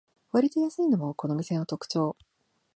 [0.31, 2.17] わりと安いのもこの店の特長